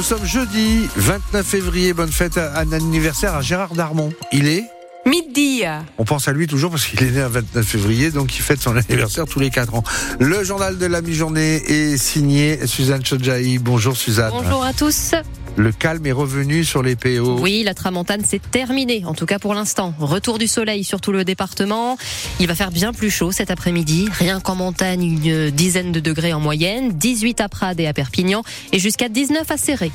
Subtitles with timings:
[0.00, 1.92] Nous sommes jeudi 29 février.
[1.92, 4.10] Bonne fête à un anniversaire à Gérard Darmon.
[4.32, 4.64] Il est
[5.04, 5.62] Midi.
[5.98, 8.62] On pense à lui toujours parce qu'il est né le 29 février, donc il fête
[8.62, 9.84] son anniversaire tous les 4 ans.
[10.18, 13.58] Le journal de la mi-journée est signé Suzanne Chodjaï.
[13.58, 14.30] Bonjour Suzanne.
[14.30, 15.12] Bonjour à tous.
[15.60, 17.38] Le calme est revenu sur les PO.
[17.38, 19.92] Oui, la tramontane c'est terminé, en tout cas pour l'instant.
[19.98, 21.98] Retour du soleil sur tout le département.
[22.40, 24.08] Il va faire bien plus chaud cet après-midi.
[24.10, 26.92] Rien qu'en montagne, une dizaine de degrés en moyenne.
[26.92, 28.42] 18 à Prades et à Perpignan
[28.72, 29.92] et jusqu'à 19 à Serré.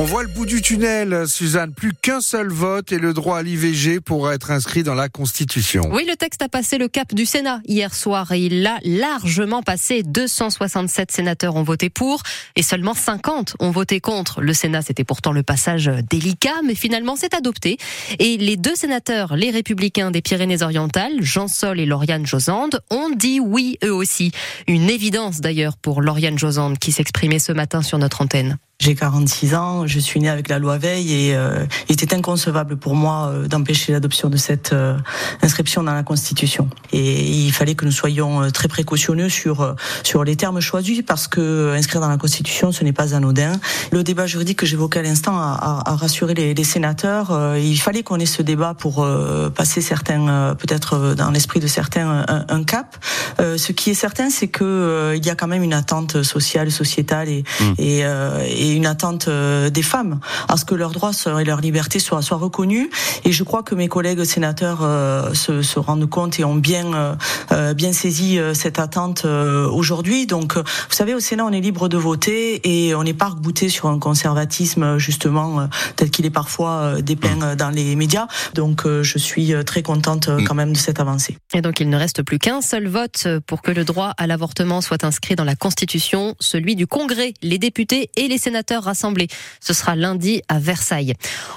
[0.00, 1.74] On voit le bout du tunnel, Suzanne.
[1.74, 5.82] Plus qu'un seul vote et le droit à l'IVG pourra être inscrit dans la Constitution.
[5.90, 9.60] Oui, le texte a passé le cap du Sénat hier soir et il l'a largement
[9.64, 10.04] passé.
[10.04, 12.22] 267 sénateurs ont voté pour
[12.54, 14.40] et seulement 50 ont voté contre.
[14.40, 17.76] Le Sénat, c'était pourtant le passage délicat, mais finalement c'est adopté.
[18.20, 23.40] Et les deux sénateurs, les républicains des Pyrénées-Orientales, Jean Sol et Lauriane Josande, ont dit
[23.40, 24.30] oui eux aussi.
[24.68, 28.58] Une évidence d'ailleurs pour Lauriane Josande qui s'exprimait ce matin sur notre antenne.
[28.80, 32.76] J'ai 46 ans, je suis née avec la loi Veil et euh, il était inconcevable
[32.76, 34.96] pour moi euh, d'empêcher l'adoption de cette euh,
[35.42, 36.68] inscription dans la Constitution.
[36.92, 41.74] Et il fallait que nous soyons très précautionneux sur sur les termes choisis parce que
[41.76, 43.52] inscrire dans la Constitution ce n'est pas anodin.
[43.92, 47.56] Le débat juridique que j'évoquais à l'instant a, a, a, rassuré les, les sénateurs.
[47.56, 49.06] il fallait qu'on ait ce débat pour
[49.54, 52.96] passer certains, peut-être dans l'esprit de certains, un, un cap.
[53.38, 57.28] ce qui est certain, c'est que il y a quand même une attente sociale, sociétale
[57.28, 57.64] et, mmh.
[57.78, 62.00] et, et une attente euh, des femmes à ce que leurs droits et leur liberté
[62.00, 62.88] soient, soient reconnus.
[63.24, 67.16] Et je crois que mes collègues sénateurs euh, se, se, rendent compte et ont bien,
[67.52, 70.26] euh, bien saisi cette attente aujourd'hui.
[70.26, 73.68] Donc, vous savez, au Sénat, on est libre de voter et on n'est pas rebouté
[73.68, 78.26] sur un conservatisme justement tel qu'il est parfois dépeint dans les médias.
[78.54, 81.36] Donc, je suis très contente quand même de cette avancée.
[81.54, 84.80] Et donc, il ne reste plus qu'un seul vote pour que le droit à l'avortement
[84.80, 87.34] soit inscrit dans la Constitution, celui du Congrès.
[87.42, 89.28] Les députés et les sénateurs rassemblés.
[89.68, 91.12] Ce sera lundi à Versailles.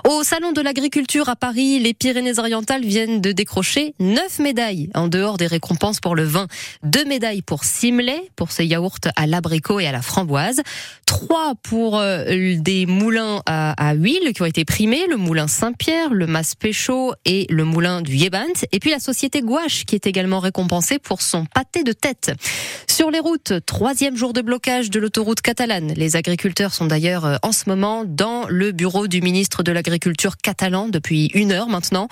[0.05, 5.37] Au Salon de l'agriculture à Paris, les Pyrénées-Orientales viennent de décrocher neuf médailles en dehors
[5.37, 6.47] des récompenses pour le vin.
[6.83, 10.59] Deux médailles pour Simlay, pour ses yaourts à l'abricot et à la framboise.
[11.05, 16.09] Trois pour euh, des moulins à, à, huile qui ont été primés, le moulin Saint-Pierre,
[16.09, 18.41] le Mas Péchaud et le moulin du Yébant.
[18.73, 22.33] Et puis la société Gouache qui est également récompensée pour son pâté de tête.
[22.87, 25.93] Sur les routes, troisième jour de blocage de l'autoroute catalane.
[25.95, 30.37] Les agriculteurs sont d'ailleurs euh, en ce moment dans le bureau du ministre de l'Agriculture
[30.37, 32.07] catalan depuis une heure maintenant.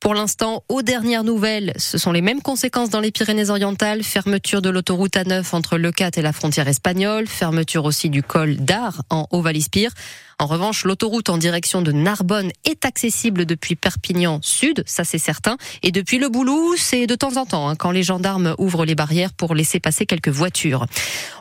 [0.00, 4.02] Pour l'instant, aux dernières nouvelles, ce sont les mêmes conséquences dans les Pyrénées-Orientales.
[4.02, 7.26] Fermeture de l'autoroute A9 entre le Cat et la frontière espagnole.
[7.26, 9.90] Fermeture aussi du col d'Ar en Haut-Valispire.
[10.38, 15.56] En revanche, l'autoroute en direction de Narbonne est accessible depuis Perpignan Sud, ça c'est certain.
[15.82, 18.94] Et depuis le Boulou, c'est de temps en temps, hein, quand les gendarmes ouvrent les
[18.94, 20.86] barrières pour laisser passer quelques voitures.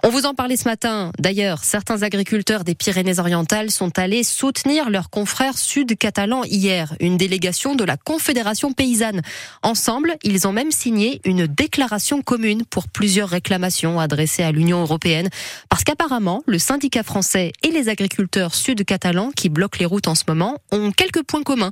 [0.04, 1.12] On vous en parlait ce matin.
[1.18, 7.84] D'ailleurs, certains agriculteurs des Pyrénées-Orientales sont allés soutenir leurs confrères sud-catalans hier, une délégation de
[7.84, 9.22] la Confédération paysanne.
[9.64, 15.30] Ensemble, ils ont même signé une déclaration commune pour plusieurs réclamations adressées à l'Union européenne,
[15.70, 20.16] parce qu'apparemment, le syndicat français et les agriculteurs sud catalans qui bloquent les routes en
[20.16, 21.72] ce moment ont quelques points communs.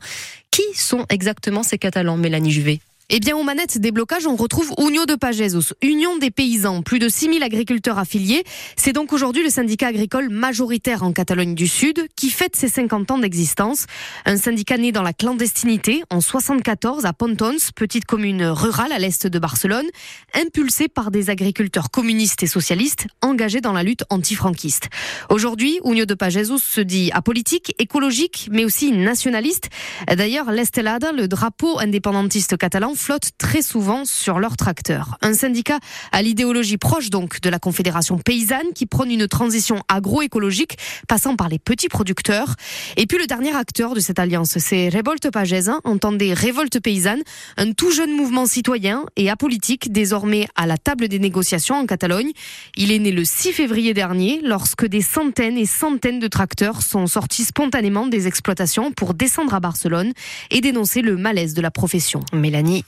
[0.52, 2.82] Qui sont exactement ces Catalans, Mélanie Juvet?
[3.10, 7.00] Eh bien, aux manettes des blocages, on retrouve Union de Pagesos, Union des paysans, plus
[7.00, 8.44] de 6000 agriculteurs affiliés.
[8.78, 13.12] C'est donc aujourd'hui le syndicat agricole majoritaire en Catalogne du Sud qui fête ses 50
[13.12, 13.86] ans d'existence.
[14.26, 19.28] Un syndicat né dans la clandestinité en 74 à Pontons, petite commune rurale à l'est
[19.28, 19.88] de Barcelone,
[20.34, 24.90] impulsé par des agriculteurs communistes et socialistes engagés dans la lutte antifranquiste.
[25.30, 29.70] Aujourd'hui, Union de Pagesos se dit apolitique, écologique, mais aussi nationaliste.
[30.08, 35.18] D'ailleurs, l'Estelada, le drapeau indépendantiste catalan, flottent très souvent sur leur tracteur.
[35.22, 35.80] Un syndicat
[36.12, 41.50] à l'idéologie proche donc de la Confédération paysanne qui prône une transition agroécologique passant par
[41.50, 42.56] les petits producteurs.
[42.98, 47.22] Et puis le dernier acteur de cette alliance, c'est Révolte Pagès, entendez Révolte paysanne,
[47.58, 52.32] un tout jeune mouvement citoyen et apolitique désormais à la table des négociations en Catalogne.
[52.78, 57.08] Il est né le 6 février dernier lorsque des centaines et centaines de tracteurs sont
[57.08, 60.14] sortis spontanément des exploitations pour descendre à Barcelone
[60.52, 62.22] et dénoncer le malaise de la profession.
[62.34, 62.81] Mélanie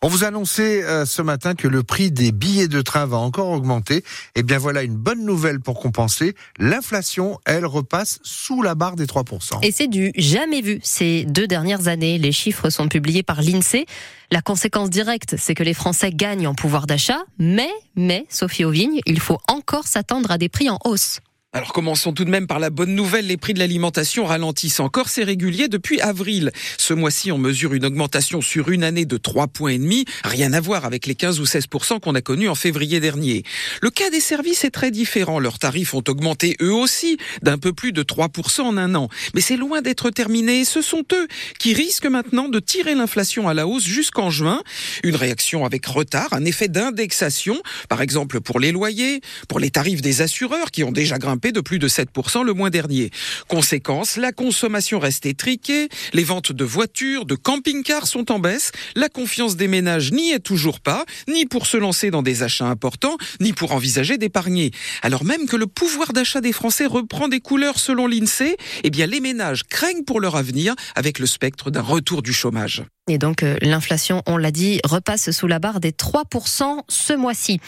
[0.00, 3.48] On vous annonçait euh, ce matin que le prix des billets de train va encore
[3.48, 4.04] augmenter.
[4.36, 6.36] Eh bien voilà une bonne nouvelle pour compenser.
[6.56, 9.58] L'inflation, elle repasse sous la barre des 3%.
[9.64, 12.16] Et c'est du jamais vu ces deux dernières années.
[12.16, 13.86] Les chiffres sont publiés par l'INSEE.
[14.30, 17.18] La conséquence directe, c'est que les Français gagnent en pouvoir d'achat.
[17.40, 21.18] Mais, mais, Sophie Auvigne, il faut encore s'attendre à des prix en hausse.
[21.54, 25.08] Alors commençons tout de même par la bonne nouvelle, les prix de l'alimentation ralentissent encore,
[25.08, 26.52] c'est régulier depuis avril.
[26.76, 29.78] Ce mois-ci, on mesure une augmentation sur une année de 3 points
[30.24, 31.64] rien à voir avec les 15 ou 16
[32.02, 33.44] qu'on a connus en février dernier.
[33.80, 37.72] Le cas des services est très différent, leurs tarifs ont augmenté eux aussi d'un peu
[37.72, 38.28] plus de 3
[38.58, 41.28] en un an, mais c'est loin d'être terminé, ce sont eux
[41.58, 44.62] qui risquent maintenant de tirer l'inflation à la hausse jusqu'en juin,
[45.02, 50.02] une réaction avec retard, un effet d'indexation, par exemple pour les loyers, pour les tarifs
[50.02, 53.10] des assureurs qui ont déjà grimpé de plus de 7% le mois dernier.
[53.48, 59.08] Conséquence, la consommation reste étriquée, les ventes de voitures, de camping-cars sont en baisse, la
[59.08, 63.16] confiance des ménages n'y est toujours pas, ni pour se lancer dans des achats importants,
[63.40, 64.72] ni pour envisager d'épargner.
[65.02, 69.06] Alors même que le pouvoir d'achat des Français reprend des couleurs selon l'INSEE, eh bien
[69.06, 72.82] les ménages craignent pour leur avenir avec le spectre d'un retour du chômage.
[73.08, 77.60] Et donc euh, l'inflation, on l'a dit, repasse sous la barre des 3% ce mois-ci.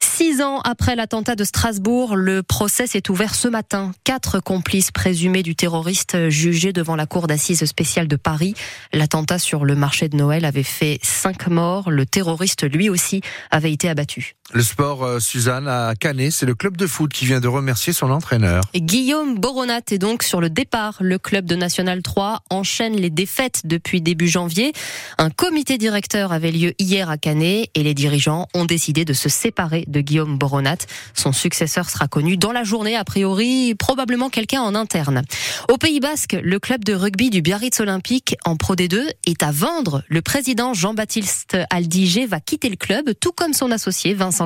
[0.00, 3.92] Six ans après l'attentat de Strasbourg, le procès s'est ouvert ce matin.
[4.04, 8.54] Quatre complices présumés du terroriste jugés devant la cour d'assises spéciale de Paris.
[8.92, 11.90] L'attentat sur le marché de Noël avait fait cinq morts.
[11.90, 13.20] Le terroriste, lui aussi,
[13.50, 14.34] avait été abattu.
[14.54, 17.92] Le sport, euh, Suzanne, à Canet, c'est le club de foot qui vient de remercier
[17.92, 18.62] son entraîneur.
[18.74, 20.96] Guillaume Boronat est donc sur le départ.
[21.00, 24.72] Le club de National 3 enchaîne les défaites depuis début janvier.
[25.18, 29.28] Un comité directeur avait lieu hier à Canet et les dirigeants ont décidé de se
[29.28, 30.78] séparer de Guillaume Boronat.
[31.12, 35.24] Son successeur sera connu dans la journée, a priori, probablement quelqu'un en interne.
[35.70, 39.50] Au Pays Basque, le club de rugby du Biarritz Olympique en Pro D2 est à
[39.50, 40.04] vendre.
[40.08, 44.37] Le président Jean-Baptiste Aldiger va quitter le club, tout comme son associé Vincent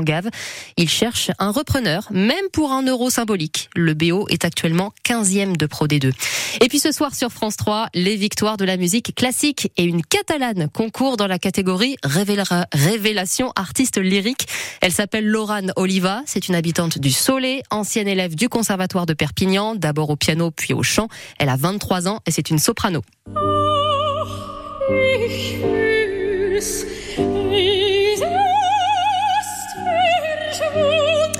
[0.77, 3.69] Il cherche un repreneur, même pour un euro symbolique.
[3.75, 6.13] Le BO est actuellement 15e de Pro D2.
[6.61, 10.03] Et puis ce soir sur France 3, les victoires de la musique classique et une
[10.05, 14.47] catalane concourt dans la catégorie révélation artiste lyrique.
[14.81, 16.23] Elle s'appelle Laurane Oliva.
[16.27, 20.75] C'est une habitante du Soleil, ancienne élève du conservatoire de Perpignan, d'abord au piano puis
[20.75, 21.09] au chant.
[21.39, 23.03] Elle a 23 ans et c'est une soprano.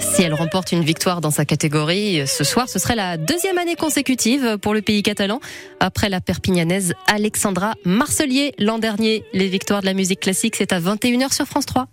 [0.01, 3.77] Si elle remporte une victoire dans sa catégorie ce soir, ce serait la deuxième année
[3.77, 5.41] consécutive pour le pays catalan,
[5.81, 9.25] après la perpignanaise Alexandra Marcelier l'an dernier.
[9.33, 11.87] Les victoires de la musique classique, c'est à 21h sur France 3.